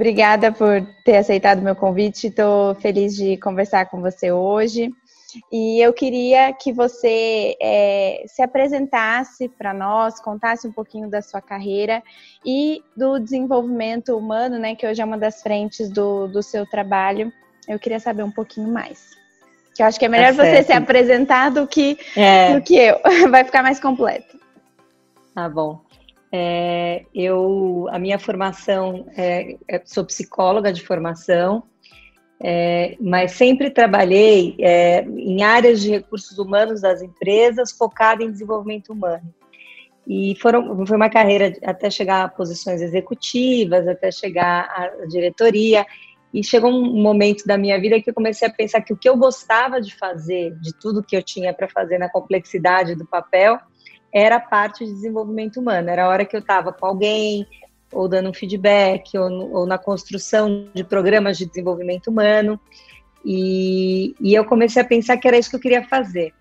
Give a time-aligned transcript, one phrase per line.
[0.00, 2.28] Obrigada por ter aceitado meu convite.
[2.28, 4.90] Estou feliz de conversar com você hoje.
[5.52, 11.42] E eu queria que você é, se apresentasse para nós, contasse um pouquinho da sua
[11.42, 12.02] carreira
[12.46, 17.30] e do desenvolvimento humano, né, que hoje é uma das frentes do, do seu trabalho
[17.68, 19.10] eu queria saber um pouquinho mais.
[19.74, 22.54] Que eu acho que é melhor tá você se apresentar do que, é.
[22.54, 22.98] do que eu.
[23.30, 24.40] Vai ficar mais completo.
[25.34, 25.78] Tá bom.
[26.32, 31.64] É, eu, a minha formação, é, é sou psicóloga de formação,
[32.42, 38.92] é, mas sempre trabalhei é, em áreas de recursos humanos das empresas, focada em desenvolvimento
[38.92, 39.34] humano.
[40.06, 45.86] E foram, foi uma carreira até chegar a posições executivas, até chegar à diretoria.
[46.32, 49.08] E chegou um momento da minha vida que eu comecei a pensar que o que
[49.08, 53.58] eu gostava de fazer, de tudo que eu tinha para fazer na complexidade do papel,
[54.12, 55.90] era a parte de desenvolvimento humano.
[55.90, 57.46] Era a hora que eu estava com alguém,
[57.92, 62.58] ou dando um feedback, ou, ou, na construção de programas de desenvolvimento humano.
[63.24, 66.32] E, e eu comecei a pensar que era isso que eu queria fazer.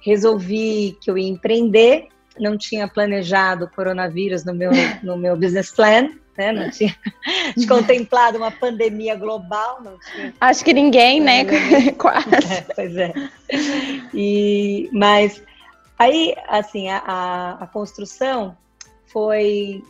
[0.00, 4.70] Resolvi que eu ia empreender, não tinha planejado o coronavírus no meu,
[5.02, 6.52] no meu business plan, né?
[6.52, 6.94] Não tinha
[7.68, 9.82] contemplado uma pandemia global.
[10.14, 10.34] Tinha...
[10.40, 11.44] Acho que ninguém, né?
[11.98, 12.28] Quase.
[12.28, 13.12] É, pois é.
[14.12, 15.42] E, mas
[15.98, 18.56] aí, assim, a, a, a construção
[19.06, 19.82] foi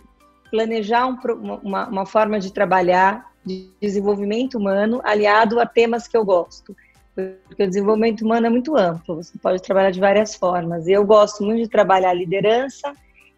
[0.50, 1.18] planejar um,
[1.62, 6.76] uma, uma forma de trabalhar de desenvolvimento humano aliado a temas que eu gosto.
[7.14, 10.88] Porque o desenvolvimento humano é muito amplo, você pode trabalhar de várias formas.
[10.88, 12.92] Eu gosto muito de trabalhar a liderança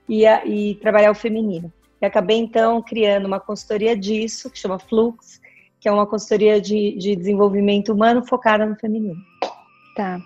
[0.08, 1.70] e, a, e trabalhar o feminino.
[2.00, 5.40] E acabei, então, criando uma consultoria disso, que chama Flux,
[5.80, 9.20] que é uma consultoria de, de desenvolvimento humano focada no feminino.
[9.96, 10.20] Tá.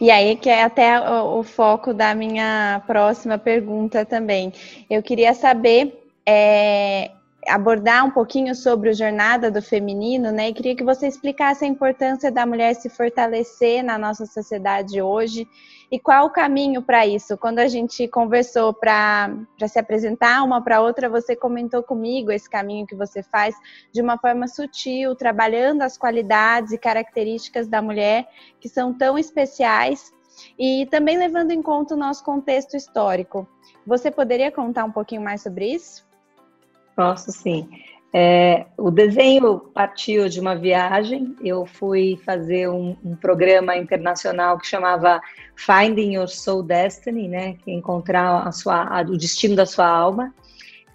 [0.00, 4.52] E aí, que é até o, o, foco da minha próxima pergunta também.
[4.88, 7.10] Eu queria saber é,
[7.48, 10.48] abordar um pouquinho sobre o Jornada do Feminino, né?
[10.48, 15.46] E queria que você explicasse a importância da mulher se fortalecer na nossa sociedade hoje
[15.90, 17.36] e qual o caminho para isso.
[17.36, 19.30] Quando a gente conversou para
[19.68, 23.54] se apresentar uma para outra, você comentou comigo esse caminho que você faz
[23.92, 28.28] de uma forma sutil, trabalhando as qualidades e características da mulher
[28.60, 30.12] que são tão especiais
[30.58, 33.48] e também levando em conta o nosso contexto histórico.
[33.86, 36.05] Você poderia contar um pouquinho mais sobre isso?
[36.96, 37.68] Posso sim.
[38.18, 41.36] É, o desenho partiu de uma viagem.
[41.44, 45.20] Eu fui fazer um, um, programa internacional que chamava
[45.54, 47.58] Finding Your Soul Destiny, né?
[47.66, 50.34] É encontrar a sua, a, o destino da sua alma.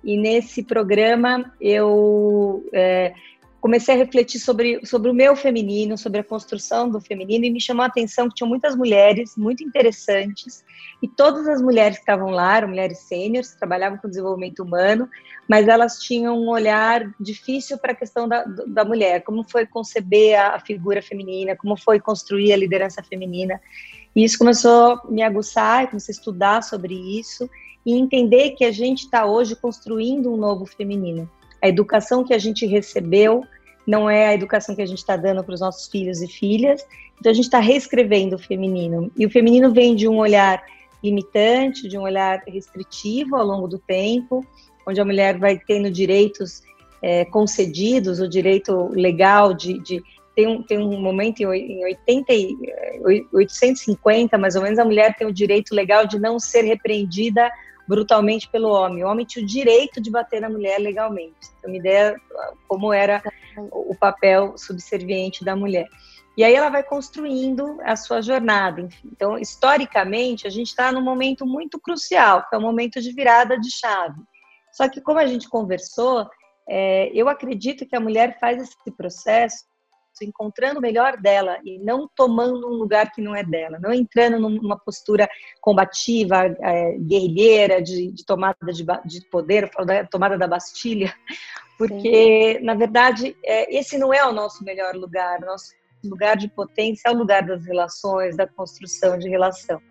[0.04, 3.14] E nesse programa eu é,
[3.62, 7.62] comecei a refletir sobre, sobre o meu feminino, sobre a construção do feminino, e me
[7.62, 10.66] chamou a atenção que tinham muitas mulheres muito interessantes,
[11.02, 15.08] e todas as mulheres que estavam lá eram mulheres sêniores, trabalhavam com desenvolvimento humano,
[15.48, 20.40] mas elas tinham um olhar difícil para a questão da, da mulher, como foi conceber
[20.40, 23.62] a, a figura feminina, como foi construir a liderança feminina.
[24.16, 27.48] E isso começou a me aguçar, comecei a estudar sobre isso,
[27.86, 31.30] e entender que a gente está hoje construindo um novo feminino
[31.62, 33.44] a educação que a gente recebeu
[33.86, 36.86] não é a educação que a gente está dando para os nossos filhos e filhas.
[37.20, 39.12] Então a gente está reescrevendo o feminino.
[39.18, 40.64] E o feminino vem de um olhar
[41.04, 44.46] limitante, de um olhar restritivo ao longo do tempo,
[44.88, 46.62] onde a mulher vai tendo direitos
[47.02, 50.04] é, concedidos, o direito legal de, de
[50.36, 52.34] tem um, tem um momento em 80,
[53.34, 57.52] 850, mais ou menos, a mulher tem o direito legal de não ser repreendida
[57.88, 59.04] brutalmente pelo homem.
[59.04, 61.36] O homem tinha o direito de bater na mulher legalmente.
[61.58, 62.20] Então, uma ideia
[62.68, 63.22] como era
[63.72, 65.88] o papel subserviente da mulher.
[66.38, 68.82] E aí ela vai construindo a sua jornada.
[68.82, 69.10] Enfim.
[69.12, 73.60] Então, historicamente, a gente está num momento muito crucial, que é o momento de virada
[73.60, 74.20] de chave.
[74.72, 76.30] Só que, como a gente conversou,
[76.70, 79.66] é, eu acredito que a mulher faz esse processo
[80.22, 84.40] encontrando o melhor dela e não tomando um lugar que não é dela, não entrando
[84.40, 85.30] numa postura
[85.62, 91.14] combativa, é, guerrilheira, de, de tomada de, de, poder, da tomada da Bastilha,
[91.78, 92.66] porque, Sim.
[92.66, 95.72] na verdade, é, esse não é o nosso melhor lugar, nosso
[96.04, 99.82] lugar de potência é o lugar das relações, da construção de relação.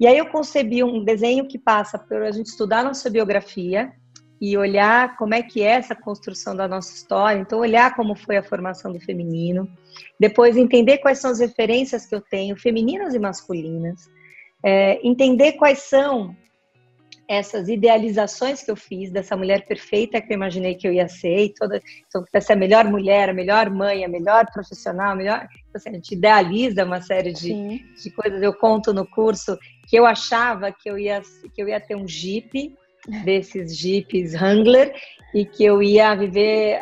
[0.00, 3.92] E aí eu concebi um desenho que passa por a gente estudar nossa biografia,
[4.44, 8.36] e olhar como é que é essa construção da nossa história, então olhar como foi
[8.36, 9.70] a formação do feminino,
[10.18, 14.10] depois entender quais são as referências que eu tenho, femininas e masculinas,
[14.60, 16.36] é, entender quais são
[17.28, 21.44] essas idealizações que eu fiz dessa mulher perfeita que eu imaginei que eu ia ser,
[21.44, 25.46] e toda, então, ser a melhor mulher, a melhor mãe, a melhor profissional, a melhor.
[25.68, 28.42] Então, assim, a gente idealiza uma série de, de coisas.
[28.42, 29.56] Eu conto no curso
[29.86, 31.22] que eu achava que eu ia,
[31.54, 32.76] que eu ia ter um Jeep
[33.24, 34.94] desses jipes Wrangler
[35.34, 36.80] e que eu ia viver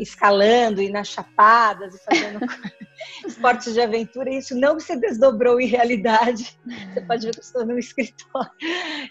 [0.00, 2.40] escalando e nas chapadas e fazendo
[3.26, 4.30] esportes de aventura.
[4.30, 6.58] E isso não se desdobrou em realidade.
[6.92, 8.50] Você pode ver que eu estou no escritório.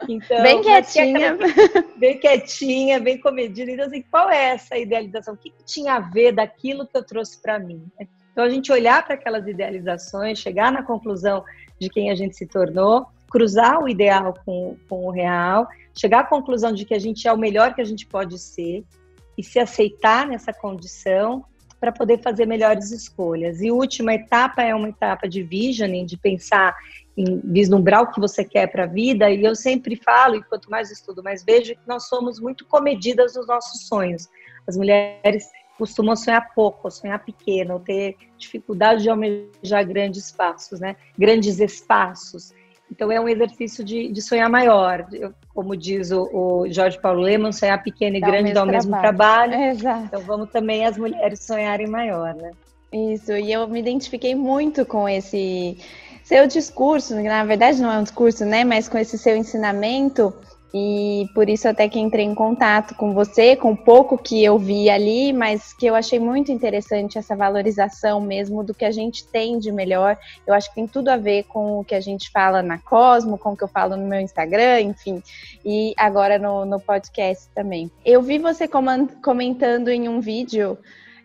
[0.07, 1.33] Então, bem quietinha.
[1.33, 3.71] Aquela, bem quietinha, bem comedida.
[3.71, 5.33] Então, assim, qual é essa idealização?
[5.33, 7.83] O que, que tinha a ver daquilo que eu trouxe para mim?
[8.31, 11.43] Então, a gente olhar para aquelas idealizações, chegar na conclusão
[11.79, 16.23] de quem a gente se tornou, cruzar o ideal com, com o real, chegar à
[16.23, 18.83] conclusão de que a gente é o melhor que a gente pode ser
[19.37, 21.45] e se aceitar nessa condição
[21.79, 23.61] para poder fazer melhores escolhas.
[23.61, 26.75] E última etapa é uma etapa de visioning, de pensar
[27.15, 29.29] em vislumbrar o que você quer para a vida.
[29.29, 33.35] E eu sempre falo, e quanto mais estudo, mais vejo, que nós somos muito comedidas
[33.35, 34.27] nos nossos sonhos.
[34.67, 40.95] As mulheres costumam sonhar pouco, sonhar pequeno, ter dificuldade de almejar grandes passos, né?
[41.17, 42.53] Grandes espaços.
[42.91, 45.07] Então é um exercício de, de sonhar maior.
[45.11, 48.65] Eu, como diz o, o, Jorge Paulo Leman, sonhar pequeno e dá grande dá o
[48.65, 49.53] mesmo trabalho.
[49.53, 50.05] É, exato.
[50.05, 52.51] Então vamos também as mulheres sonharem maior, né?
[52.91, 55.77] Isso, e eu me identifiquei muito com esse
[56.23, 58.63] seu discurso, na verdade não é um discurso, né?
[58.63, 60.33] Mas com esse seu ensinamento
[60.73, 64.89] e por isso até que entrei em contato com você, com pouco que eu vi
[64.89, 69.57] ali, mas que eu achei muito interessante essa valorização mesmo do que a gente tem
[69.57, 70.17] de melhor.
[70.45, 73.37] Eu acho que tem tudo a ver com o que a gente fala na Cosmo,
[73.37, 75.23] com o que eu falo no meu Instagram, enfim,
[75.65, 77.89] e agora no, no podcast também.
[78.05, 80.77] Eu vi você comentando em um vídeo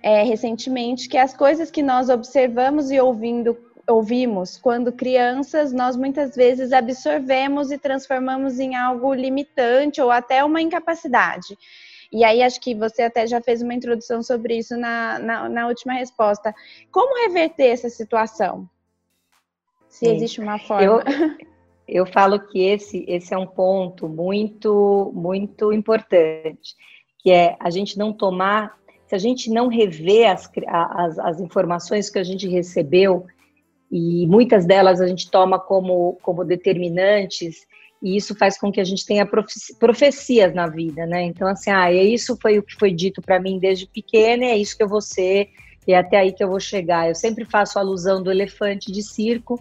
[0.02, 3.56] é, recentemente que as coisas que nós observamos e ouvindo
[3.88, 10.61] ouvimos quando crianças, nós muitas vezes absorvemos e transformamos em algo limitante ou até uma
[10.61, 11.56] incapacidade.
[12.12, 15.67] E aí, acho que você até já fez uma introdução sobre isso na, na, na
[15.67, 16.55] última resposta.
[16.90, 18.69] Como reverter essa situação?
[19.88, 20.17] Se Sim.
[20.17, 20.84] existe uma forma.
[20.84, 21.00] Eu,
[21.88, 26.76] eu falo que esse, esse é um ponto muito, muito importante,
[27.19, 32.11] que é a gente não tomar, se a gente não rever as, as, as informações
[32.11, 33.26] que a gente recebeu,
[33.92, 37.66] e muitas delas a gente toma como, como determinantes,
[38.02, 39.28] e isso faz com que a gente tenha
[39.78, 41.22] profecias na vida, né?
[41.24, 44.56] Então, assim, ah, é isso foi o que foi dito para mim desde pequena, é
[44.56, 45.50] isso que eu vou ser,
[45.86, 47.08] e é até aí que eu vou chegar.
[47.08, 49.60] Eu sempre faço alusão do elefante de circo,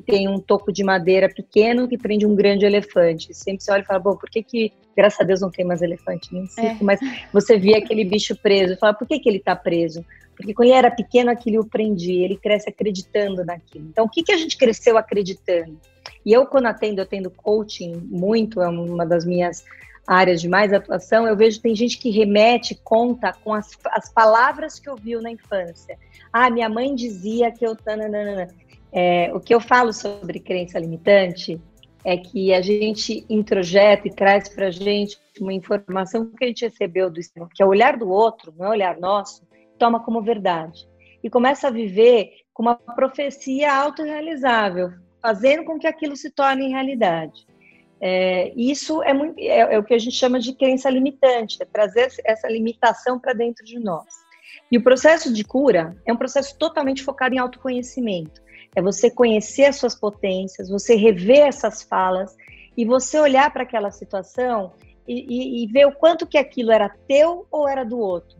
[0.00, 3.34] que tem um toco de madeira pequeno que prende um grande elefante.
[3.34, 5.82] Sempre você olha e fala, bom, por que que, graças a Deus não tem mais
[5.82, 6.84] elefante nem circo, é.
[6.84, 7.00] mas
[7.32, 10.04] você vê aquele bicho preso, e fala, por que que ele está preso?
[10.36, 13.86] Porque quando ele era pequeno, aquilo o prendia, ele cresce acreditando naquilo.
[13.88, 15.76] Então, o que, que a gente cresceu acreditando?
[16.24, 19.64] E eu, quando atendo, eu atendo coaching muito, é uma das minhas
[20.06, 24.78] áreas de mais atuação, eu vejo tem gente que remete, conta com as, as palavras
[24.78, 25.98] que ouviu na infância.
[26.32, 27.76] Ah, minha mãe dizia que eu...
[28.92, 31.60] É, o que eu falo sobre crença limitante
[32.04, 36.64] é que a gente introjeta e traz para a gente uma informação que a gente
[36.64, 37.20] recebeu do
[37.54, 39.46] que é o olhar do outro, não é o olhar nosso,
[39.78, 40.88] toma como verdade
[41.22, 44.90] e começa a viver com uma profecia autorrealizável,
[45.20, 47.46] fazendo com que aquilo se torne realidade.
[48.00, 51.64] É, isso é, muito, é, é, o que a gente chama de crença limitante, é
[51.64, 54.06] trazer essa limitação para dentro de nós.
[54.70, 58.40] E o processo de cura é um processo totalmente focado em autoconhecimento.
[58.74, 62.36] É você conhecer as suas potências, você rever essas falas
[62.76, 64.72] e você olhar para aquela situação
[65.06, 68.36] e, e, e ver o quanto que aquilo era teu ou era do outro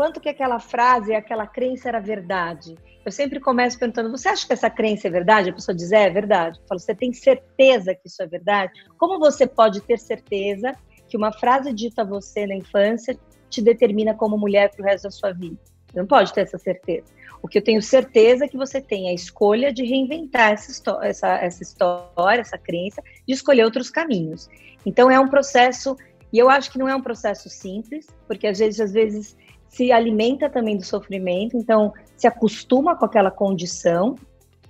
[0.00, 2.74] quanto que aquela frase, aquela crença era verdade.
[3.04, 5.50] Eu sempre começo perguntando: você acha que essa crença é verdade?
[5.50, 6.58] A pessoa diz: é, é verdade.
[6.58, 8.72] Eu falo: você tem certeza que isso é verdade?
[8.96, 10.72] Como você pode ter certeza
[11.06, 13.14] que uma frase dita a você na infância
[13.50, 15.58] te determina como mulher para o resto da sua vida?
[15.88, 17.12] Você não pode ter essa certeza.
[17.42, 21.28] O que eu tenho certeza é que você tem a escolha de reinventar essa, essa,
[21.36, 24.48] essa história, essa crença, de escolher outros caminhos.
[24.84, 25.96] Então é um processo,
[26.32, 29.36] e eu acho que não é um processo simples, porque às vezes, às vezes
[29.68, 34.16] se alimenta também do sofrimento, então se acostuma com aquela condição.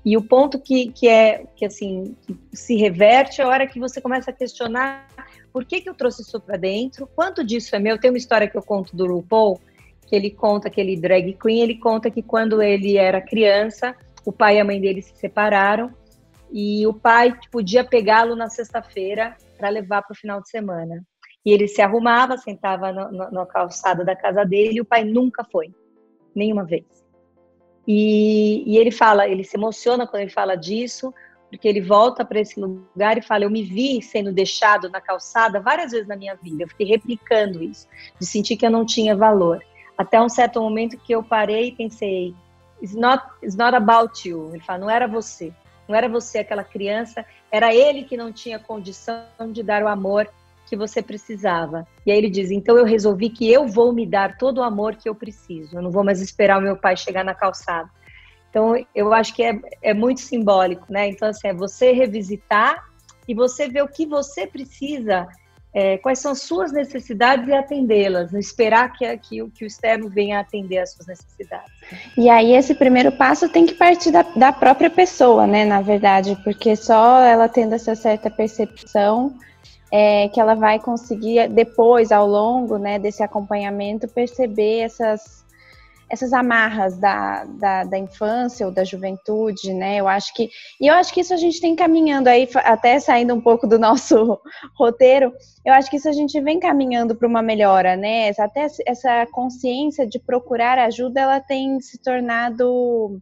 [0.04, 3.78] E o ponto que, que é que assim que se reverte é a hora que
[3.78, 5.06] você começa a questionar
[5.52, 7.98] por que, que eu trouxe isso para dentro, quanto disso é meu.
[7.98, 9.60] Tem uma história que eu conto do RuPaul,
[10.10, 13.94] que ele conta aquele drag queen, ele conta que quando ele era criança,
[14.26, 15.94] o pai e a mãe dele se separaram
[16.50, 21.06] e o pai podia pegá-lo na sexta-feira para levar para o final de semana.
[21.46, 25.72] E ele se arrumava, sentava na calçada da casa dele e o pai nunca foi,
[26.34, 26.84] nenhuma vez.
[27.86, 31.14] E, e ele fala, ele se emociona quando ele fala disso,
[31.48, 35.60] porque ele volta para esse lugar e fala: Eu me vi sendo deixado na calçada
[35.60, 36.64] várias vezes na minha vida.
[36.64, 37.86] Eu fiquei replicando isso,
[38.18, 39.64] de sentir que eu não tinha valor.
[40.00, 42.34] Até um certo momento que eu parei e pensei:
[42.82, 44.48] It's not, it's not about you.
[44.50, 45.52] Ele fala: Não era você.
[45.86, 50.26] Não era você aquela criança, era ele que não tinha condição de dar o amor
[50.66, 51.86] que você precisava.
[52.06, 54.96] E aí ele diz: então eu resolvi que eu vou me dar todo o amor
[54.96, 55.76] que eu preciso.
[55.76, 57.90] Eu não vou mais esperar o meu pai chegar na calçada.
[58.48, 61.08] Então eu acho que é, é muito simbólico, né?
[61.08, 62.82] Então assim é você revisitar
[63.28, 65.28] e você ver o que você precisa,
[65.72, 70.40] é, quais são as suas necessidades e atendê-las, esperar que, que, que o externo venha
[70.40, 71.70] atender as suas necessidades.
[72.16, 75.64] E aí esse primeiro passo tem que partir da, da própria pessoa, né?
[75.64, 79.34] Na verdade, porque só ela tendo essa certa percepção
[79.92, 85.44] é, que ela vai conseguir depois, ao longo né, desse acompanhamento, perceber essas,
[86.10, 89.96] essas amarras da, da, da, infância ou da juventude, né?
[89.96, 90.50] Eu acho que
[90.80, 93.78] e eu acho que isso a gente tem caminhando aí, até saindo um pouco do
[93.78, 94.38] nosso
[94.76, 95.32] roteiro.
[95.64, 98.30] Eu acho que isso a gente vem caminhando para uma melhora, né?
[98.38, 103.20] Até essa consciência de procurar ajuda, ela tem se tornado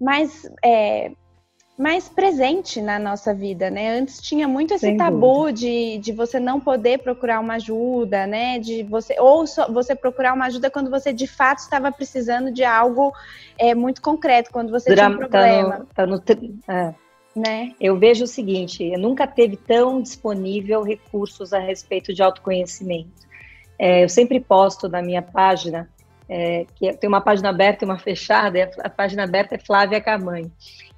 [0.00, 1.10] mais é,
[1.78, 3.98] mais presente na nossa vida, né?
[3.98, 8.58] Antes tinha muito esse Sem tabu de, de você não poder procurar uma ajuda, né?
[8.58, 12.64] De você ou só, você procurar uma ajuda quando você de fato estava precisando de
[12.64, 13.12] algo
[13.58, 15.86] é, muito concreto, quando você Dura, tinha um problema.
[15.94, 16.94] Tá no, tá no, é.
[17.34, 17.74] Né?
[17.78, 23.26] Eu vejo o seguinte: nunca teve tão disponível recursos a respeito de autoconhecimento.
[23.78, 25.90] É, eu sempre posto na minha página,
[26.26, 29.58] é, que tem uma página aberta e uma fechada, e a, a página aberta é
[29.58, 30.50] Flávia Camanho.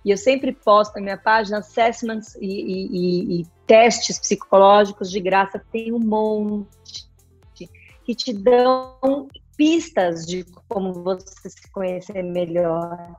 [0.08, 5.62] E eu sempre posto na minha página assessments e, e, e, testes psicológicos de graça,
[5.70, 7.06] tem um monte
[7.52, 13.16] que te dão pistas de como você se conhecer melhor.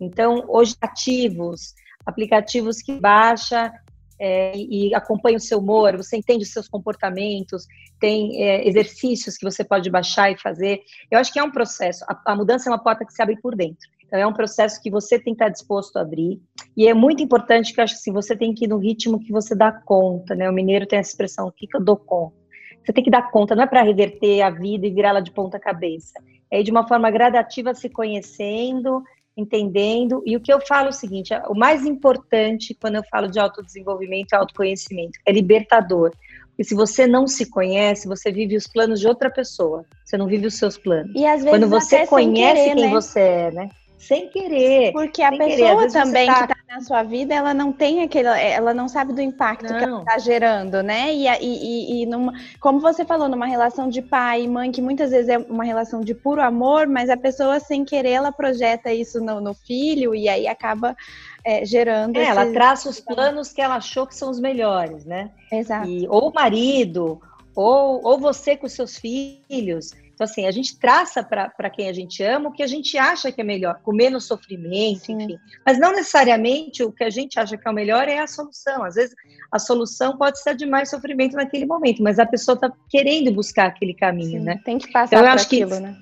[0.00, 1.74] Então, hoje, ativos,
[2.06, 3.72] aplicativos que baixa
[4.16, 7.66] é, e acompanha o seu humor, você entende os seus comportamentos,
[7.98, 10.82] tem é, exercícios que você pode baixar e fazer.
[11.10, 12.04] Eu acho que é um processo.
[12.04, 13.90] A, a mudança é uma porta que se abre por dentro.
[14.12, 16.38] Então, é um processo que você tem que estar disposto a abrir.
[16.76, 19.18] E é muito importante que eu acho que assim, você tem que ir no ritmo
[19.18, 20.50] que você dá conta, né?
[20.50, 22.36] O mineiro tem essa expressão, o que, que eu dou conta?
[22.84, 25.58] Você tem que dar conta, não é para reverter a vida e virá-la de ponta
[25.58, 26.12] cabeça.
[26.50, 29.02] É ir de uma forma gradativa se conhecendo,
[29.34, 30.22] entendendo.
[30.26, 33.40] E o que eu falo é o seguinte: o mais importante quando eu falo de
[33.40, 36.10] autodesenvolvimento e autoconhecimento é libertador.
[36.48, 39.86] Porque se você não se conhece, você vive os planos de outra pessoa.
[40.04, 41.10] Você não vive os seus planos.
[41.14, 42.90] E às vezes quando você conhece querer, quem né?
[42.90, 43.70] você é, né?
[44.02, 44.92] Sem querer.
[44.92, 46.34] Porque a pessoa também tá...
[46.34, 49.78] que está na sua vida, ela não tem aquele, ela não sabe do impacto não.
[49.78, 51.14] que ela está gerando, né?
[51.14, 55.12] E, e, e numa, como você falou, numa relação de pai e mãe, que muitas
[55.12, 59.20] vezes é uma relação de puro amor, mas a pessoa sem querer ela projeta isso
[59.20, 60.96] no, no filho e aí acaba
[61.44, 62.16] é, gerando.
[62.16, 65.30] É, ela traça os planos que ela achou que são os melhores, né?
[65.52, 65.88] Exato.
[65.88, 67.20] E, ou o marido,
[67.54, 69.92] ou, ou você com seus filhos.
[70.22, 73.32] Então, assim, a gente traça para quem a gente ama o que a gente acha
[73.32, 75.14] que é melhor, com menos sofrimento, Sim.
[75.14, 75.38] enfim.
[75.66, 78.84] Mas não necessariamente o que a gente acha que é o melhor é a solução.
[78.84, 79.14] Às vezes,
[79.50, 83.66] a solução pode ser de mais sofrimento naquele momento, mas a pessoa está querendo buscar
[83.66, 84.60] aquele caminho, Sim, né?
[84.64, 85.98] Tem que passar então, por aquilo, que, né?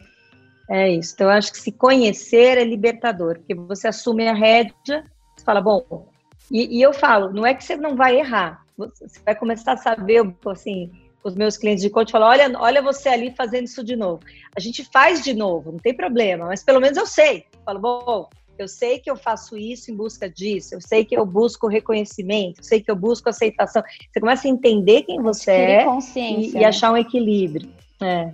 [0.68, 1.14] É isso.
[1.14, 5.62] Então, eu acho que se conhecer é libertador, porque você assume a rédea, você fala,
[5.62, 6.08] bom,
[6.50, 9.76] e, e eu falo, não é que você não vai errar, você vai começar a
[9.78, 10.90] saber, assim,
[11.22, 14.20] os meus clientes de coach falam: olha, olha você ali fazendo isso de novo.
[14.56, 17.46] A gente faz de novo, não tem problema, mas pelo menos eu sei.
[17.52, 21.16] Eu falo, bom, eu sei que eu faço isso em busca disso, eu sei que
[21.16, 23.82] eu busco reconhecimento, eu sei que eu busco aceitação.
[24.10, 25.86] Você começa a entender quem você é
[26.16, 27.70] e, e, achar um equilíbrio.
[28.02, 28.32] É.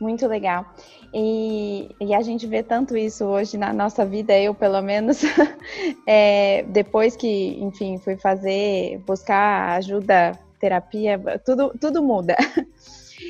[0.00, 0.66] Muito legal.
[1.14, 5.22] E, e, a gente vê tanto isso hoje na nossa vida, eu pelo menos,
[6.06, 12.36] é, depois que, enfim, fui fazer, buscar ajuda terapia, tudo, tudo muda.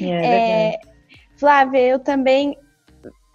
[0.01, 0.81] É, é,
[1.37, 2.59] Flávia, eu também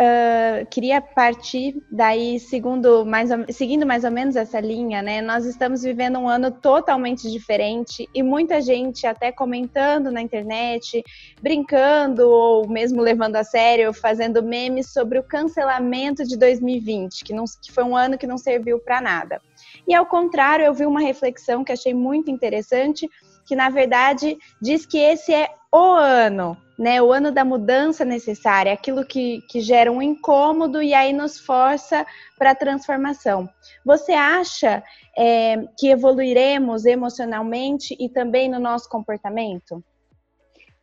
[0.02, 5.22] uh, queria partir daí, segundo mais seguindo mais ou menos essa linha, né?
[5.22, 11.04] Nós estamos vivendo um ano totalmente diferente e muita gente até comentando na internet,
[11.42, 17.46] brincando ou mesmo levando a sério, fazendo memes sobre o cancelamento de 2020, que, não,
[17.62, 19.42] que foi um ano que não serviu para nada.
[19.88, 23.10] E ao contrário, eu vi uma reflexão que achei muito interessante,
[23.52, 27.00] que na verdade diz que esse é o ano né?
[27.00, 32.04] O ano da mudança necessária, aquilo que, que gera um incômodo e aí nos força
[32.40, 33.48] para a transformação.
[33.86, 34.82] Você acha
[35.16, 39.84] é, que evoluiremos emocionalmente e também no nosso comportamento?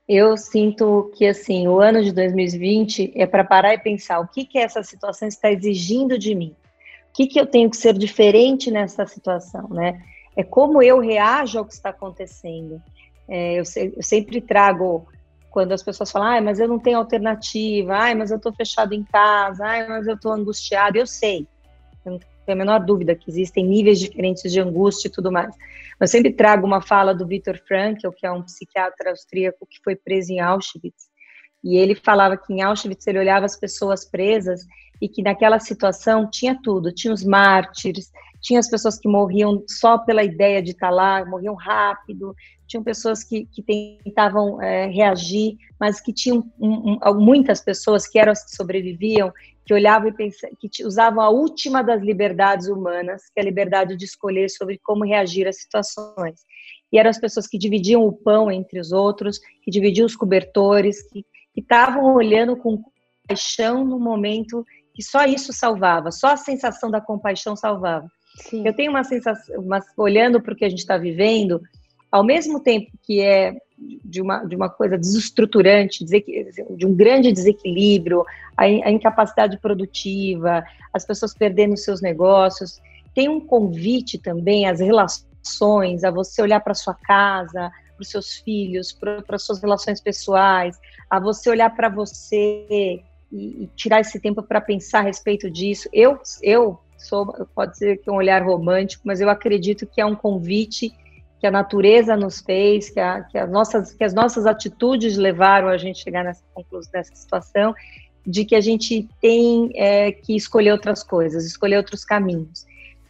[0.09, 4.45] Eu sinto que assim, o ano de 2020 é para parar e pensar o que
[4.45, 6.55] que essa situação está exigindo de mim.
[7.11, 10.01] O que que eu tenho que ser diferente nessa situação, né?
[10.39, 12.81] É como eu reajo ao que está acontecendo.
[13.29, 13.65] É, eu,
[13.97, 15.09] eu sempre trago
[15.51, 18.93] quando as pessoas falam, ai, mas eu não tenho alternativa, ai, mas eu estou fechado
[18.93, 21.45] em casa, ai, mas eu estou angustiado, eu sei,
[22.07, 25.53] eu não tenho a menor dúvida que existem níveis diferentes de angústia e tudo mais.
[25.99, 29.97] Mas sempre trago uma fala do Viktor Frankl, que é um psiquiatra austríaco que foi
[29.97, 31.09] preso em Auschwitz,
[31.65, 34.65] e ele falava que em Auschwitz ele olhava as pessoas presas
[35.03, 39.99] e que naquela situação tinha tudo, tinha os mártires, tinha as pessoas que morriam só
[39.99, 42.35] pela ideia de estar lá, morriam rápido,
[42.67, 48.19] tinham pessoas que, que tentavam é, reagir, mas que tinham um, um, muitas pessoas que
[48.19, 49.33] eram as que sobreviviam,
[49.65, 53.97] que olhavam e pensavam, que usavam a última das liberdades humanas, que é a liberdade
[53.97, 56.43] de escolher sobre como reagir às situações.
[56.93, 61.03] E eram as pessoas que dividiam o pão entre os outros, que dividiam os cobertores,
[61.09, 61.25] que
[61.57, 62.83] estavam olhando com
[63.27, 64.65] paixão no momento
[64.95, 68.09] que só isso salvava, só a sensação da compaixão salvava.
[68.39, 68.67] Sim.
[68.67, 71.61] Eu tenho uma sensação, uma, olhando para o que a gente está vivendo,
[72.11, 73.55] ao mesmo tempo que é
[74.05, 78.25] de uma, de uma coisa desestruturante, de um grande desequilíbrio,
[78.57, 82.81] a, a incapacidade produtiva, as pessoas perdendo seus negócios,
[83.15, 88.37] tem um convite também às relações, a você olhar para sua casa, para os seus
[88.37, 90.79] filhos, para as suas relações pessoais,
[91.11, 95.89] a você olhar para você e, e, tirar esse tempo para pensar a respeito disso.
[95.93, 100.15] Eu, eu sou, pode ser que um olhar romântico, mas eu acredito que é um
[100.15, 100.93] convite
[101.41, 105.69] que a natureza nos fez, que, a, que, as, nossas, que as nossas atitudes levaram
[105.69, 107.75] a gente chegar nessa conclusão, nessa situação,
[108.27, 112.67] de que a gente tem é, que escolher outras coisas, escolher outros caminhos.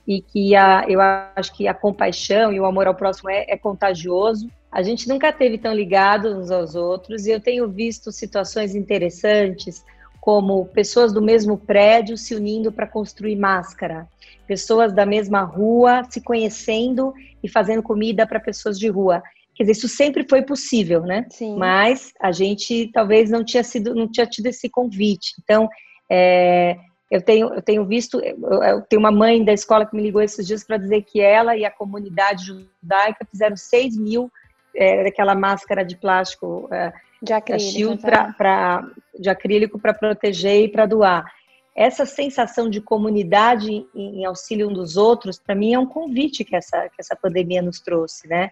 [0.07, 3.57] E que a, eu acho que a compaixão e o amor ao próximo é, é
[3.57, 4.51] contagioso.
[4.71, 9.85] A gente nunca teve tão ligados uns aos outros, e eu tenho visto situações interessantes,
[10.29, 14.07] como pessoas do mesmo prédio se unindo para construir máscara,
[14.47, 19.23] pessoas da mesma rua se conhecendo e fazendo comida para pessoas de rua.
[19.55, 21.25] Quer dizer, isso sempre foi possível, né?
[21.31, 21.57] Sim.
[21.57, 25.33] Mas a gente talvez não tinha sido, não tinha tido esse convite.
[25.43, 25.67] Então,
[26.11, 26.77] é,
[27.11, 30.47] eu tenho, eu tenho visto, eu tenho uma mãe da escola que me ligou esses
[30.47, 34.31] dias para dizer que ela e a comunidade judaica fizeram 6 mil
[34.77, 37.99] é, daquela máscara de plástico é, de acrílico,
[38.37, 38.85] pra,
[39.19, 41.33] de acrílico para proteger e para doar.
[41.75, 46.45] Essa sensação de comunidade em, em auxílio um dos outros, para mim é um convite
[46.45, 48.51] que essa, que essa pandemia nos trouxe, né?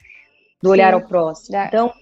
[0.62, 0.94] Do olhar Sim.
[0.94, 1.58] ao próximo.
[1.58, 1.92] Então,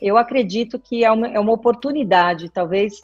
[0.00, 3.02] eu acredito que é uma, é uma oportunidade, talvez,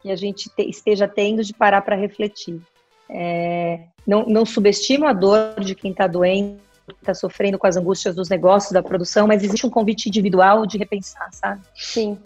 [0.00, 2.60] que a gente te, esteja tendo de parar para refletir.
[3.08, 6.60] É, não, não subestima a dor de quem está doente,
[7.00, 10.78] está sofrendo com as angústias dos negócios, da produção, mas existe um convite individual de
[10.78, 11.60] repensar, sabe?
[11.74, 12.18] Sim,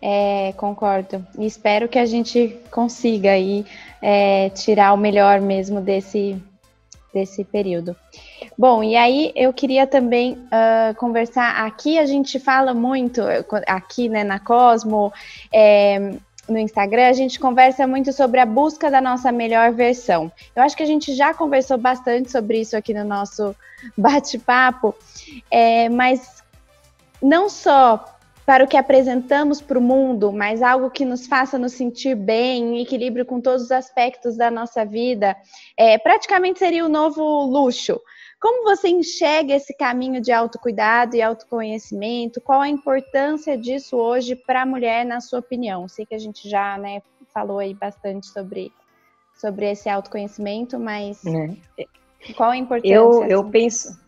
[0.00, 1.26] é, concordo.
[1.38, 3.64] E espero que a gente consiga aí
[4.00, 6.40] é, tirar o melhor mesmo desse,
[7.12, 7.96] desse período.
[8.56, 11.64] Bom, e aí eu queria também uh, conversar.
[11.64, 13.22] Aqui a gente fala muito,
[13.66, 15.12] aqui né, na Cosmo,
[15.52, 16.14] é,
[16.48, 20.32] no Instagram, a gente conversa muito sobre a busca da nossa melhor versão.
[20.56, 23.54] Eu acho que a gente já conversou bastante sobre isso aqui no nosso
[23.96, 24.94] bate-papo,
[25.50, 26.42] é, mas
[27.22, 28.04] não só
[28.48, 32.78] para o que apresentamos para o mundo, mas algo que nos faça nos sentir bem,
[32.78, 35.36] em equilíbrio com todos os aspectos da nossa vida,
[35.76, 38.00] é, praticamente seria o novo luxo.
[38.40, 42.40] Como você enxerga esse caminho de autocuidado e autoconhecimento?
[42.40, 45.88] Qual a importância disso hoje para a mulher, na sua opinião?
[45.88, 47.02] Sei que a gente já né,
[47.34, 48.72] falou aí bastante sobre,
[49.34, 51.84] sobre esse autoconhecimento, mas é.
[52.36, 52.94] qual a importância?
[52.94, 53.32] Eu, assim?
[53.32, 54.00] eu penso,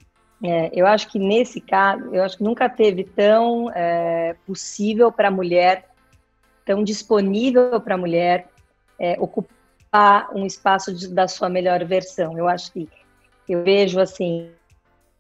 [0.44, 5.26] é, eu acho que nesse caso, eu acho que nunca teve tão é, possível para
[5.26, 5.88] a mulher,
[6.64, 8.46] tão disponível para a mulher
[8.96, 12.38] é, ocupar um espaço de, da sua melhor versão.
[12.38, 12.88] Eu acho que
[13.52, 14.50] eu vejo assim,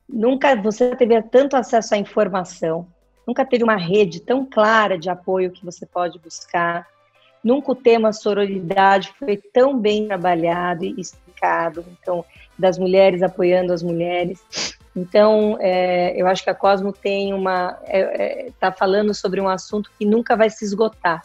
[0.08, 2.86] nunca você teve tanto acesso à informação,
[3.26, 6.86] nunca teve uma rede tão clara de apoio que você pode buscar.
[7.42, 11.84] nunca o tema sororidade foi tão bem trabalhado e explicado.
[12.00, 12.24] Então,
[12.58, 14.76] das mulheres apoiando as mulheres.
[14.94, 17.78] Então, é, eu acho que a Cosmo tem uma.
[17.82, 21.24] está é, é, tá falando sobre um assunto que nunca vai se esgotar,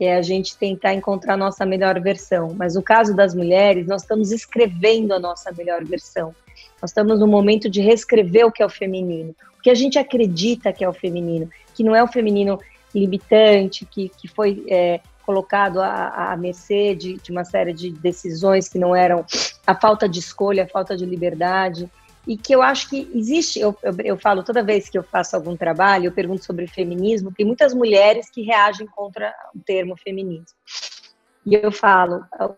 [0.00, 2.54] que é a gente tentar encontrar a nossa melhor versão.
[2.56, 6.34] Mas no caso das mulheres, nós estamos escrevendo a nossa melhor versão.
[6.80, 9.98] Nós estamos no momento de reescrever o que é o feminino, o que a gente
[9.98, 12.58] acredita que é o feminino, que não é o feminino
[12.94, 18.70] limitante, que, que foi é, colocado à, à mercê de, de uma série de decisões
[18.70, 19.22] que não eram
[19.66, 21.90] a falta de escolha, a falta de liberdade
[22.26, 25.34] e que eu acho que existe, eu, eu, eu, falo toda vez que eu faço
[25.34, 30.56] algum trabalho, eu pergunto sobre feminismo, tem muitas mulheres que reagem contra o termo feminismo.
[31.46, 32.54] E eu falo, o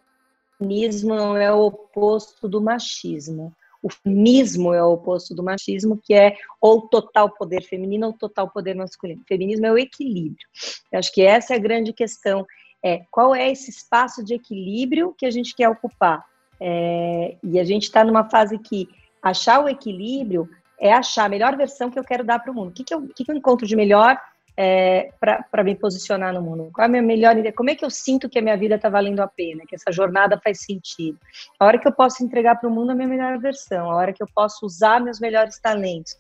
[0.58, 3.54] feminismo não é o oposto do machismo.
[3.82, 8.48] O feminismo é o oposto do machismo, que é ou total poder feminino ou total
[8.48, 9.22] poder masculino.
[9.22, 10.46] O feminismo é o equilíbrio.
[10.90, 12.46] Eu acho que essa é a grande questão.
[12.84, 16.24] É qual é esse espaço de equilíbrio que a gente quer ocupar?
[16.60, 18.88] É, e a gente está numa fase que
[19.22, 22.70] achar o equilíbrio é achar a melhor versão que eu quero dar para o mundo.
[22.70, 24.20] O que, que, eu, que, que eu encontro de melhor
[24.56, 26.70] é, para me posicionar no mundo?
[26.72, 27.52] Qual é a minha melhor ideia?
[27.52, 29.92] Como é que eu sinto que a minha vida está valendo a pena, que essa
[29.92, 31.18] jornada faz sentido?
[31.58, 34.12] A hora que eu posso entregar para o mundo a minha melhor versão, a hora
[34.12, 36.16] que eu posso usar meus melhores talentos.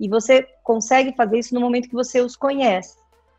[0.00, 2.96] E você consegue fazer isso no momento que você os conhece,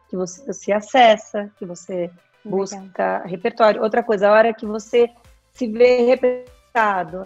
[0.10, 2.10] que você se acessa, que você
[2.44, 3.22] busca Legal.
[3.26, 3.82] repertório.
[3.82, 5.10] Outra coisa, a hora que você
[5.54, 6.18] se vê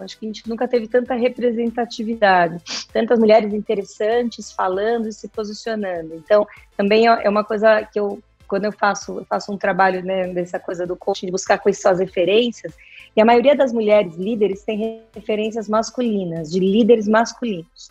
[0.02, 2.62] Acho que a gente nunca teve tanta representatividade,
[2.92, 6.14] tantas mulheres interessantes falando e se posicionando.
[6.14, 10.28] Então, também é uma coisa que eu, quando eu faço, eu faço um trabalho né,
[10.28, 12.72] dessa coisa do coaching, de buscar quais são as referências,
[13.14, 17.90] e a maioria das mulheres líderes tem referências masculinas, de líderes masculinos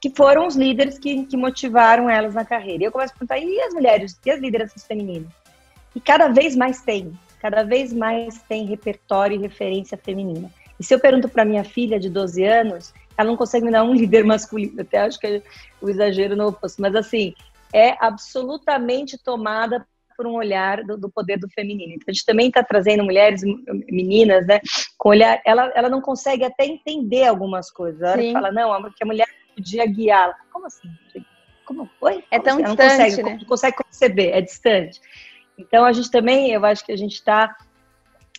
[0.00, 2.84] que foram os líderes que, que, motivaram elas na carreira.
[2.84, 5.32] E eu começo a perguntar, e as mulheres, e as lideranças femininas?
[5.94, 10.50] E cada vez mais tem, cada vez mais tem repertório e referência feminina.
[10.78, 13.84] E se eu pergunto para minha filha de 12 anos, ela não consegue me dar
[13.84, 14.80] um líder masculino.
[14.80, 15.42] Até acho que é
[15.80, 16.80] o exagero no oposto.
[16.80, 17.34] Mas, assim,
[17.72, 19.86] é absolutamente tomada
[20.16, 21.92] por um olhar do, do poder do feminino.
[21.92, 23.42] Então, a gente também está trazendo mulheres,
[23.90, 24.60] meninas, né,
[24.96, 25.40] com olhar.
[25.44, 28.02] Ela, ela não consegue até entender algumas coisas.
[28.02, 30.34] A hora que fala, não, que a mulher podia guiá-la.
[30.50, 30.88] Como assim?
[31.66, 32.24] Como foi?
[32.30, 32.64] É tão assim?
[32.64, 33.38] distante, não consegue, né?
[33.40, 35.00] não consegue conceber, é distante.
[35.58, 37.54] Então, a gente também, eu acho que a gente está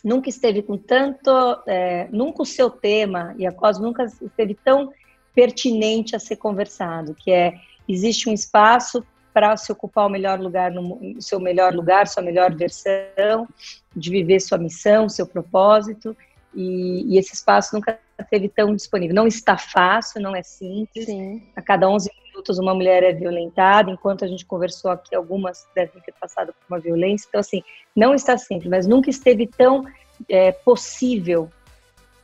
[0.08, 1.30] nunca esteve com tanto,
[1.66, 4.90] é, nunca o seu tema e a COS nunca esteve tão
[5.34, 7.54] pertinente a ser conversado, que é
[7.86, 12.54] existe um espaço para se ocupar o melhor lugar no seu melhor lugar, sua melhor
[12.54, 13.46] versão,
[13.94, 16.16] de viver sua missão, seu propósito,
[16.54, 19.14] e, e esse espaço nunca esteve tão disponível.
[19.14, 21.04] Não está fácil, não é simples.
[21.04, 21.42] Sim.
[21.54, 26.00] A cada 11 minutos uma mulher é violentada, enquanto a gente conversou aqui, algumas devem
[26.02, 27.26] ter passado por uma violência.
[27.28, 27.62] Então, assim,
[27.94, 29.84] não está simples, mas nunca esteve tão
[30.28, 31.50] é, possível,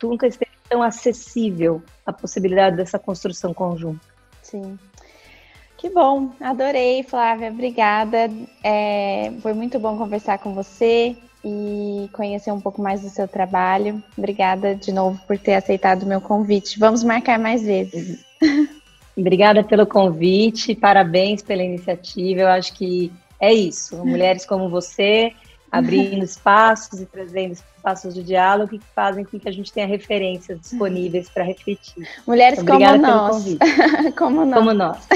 [0.03, 4.07] nunca esteve tão acessível a possibilidade dessa construção conjunta.
[4.43, 4.79] Sim.
[5.77, 8.31] Que bom, adorei, Flávia, obrigada.
[8.63, 14.03] É, foi muito bom conversar com você e conhecer um pouco mais do seu trabalho.
[14.17, 16.79] Obrigada de novo por ter aceitado o meu convite.
[16.79, 18.25] Vamos marcar mais vezes.
[19.17, 22.43] Obrigada pelo convite, parabéns pela iniciativa.
[22.43, 23.97] Eu acho que é isso.
[24.05, 25.33] Mulheres como você,
[25.71, 30.61] abrindo espaços e trazendo espaços de diálogo que fazem com que a gente tenha referências
[30.61, 32.09] disponíveis para refletir.
[32.27, 33.45] Mulheres como nós.
[34.17, 34.59] como nós.
[34.59, 35.09] Como nós.